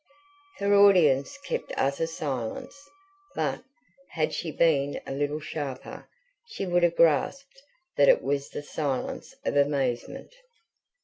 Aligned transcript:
Her 0.57 0.73
audience 0.73 1.37
kept 1.47 1.71
utter 1.77 2.07
silence; 2.07 2.75
but, 3.35 3.63
had 4.13 4.33
she 4.33 4.51
been 4.51 4.99
a 5.05 5.11
little 5.11 5.39
sharper, 5.39 6.07
she 6.47 6.65
would 6.65 6.81
have 6.81 6.95
grasped 6.95 7.61
that 7.97 8.09
it 8.09 8.23
was 8.23 8.49
the 8.49 8.63
silence 8.63 9.31
of 9.45 9.55
amazement. 9.55 10.33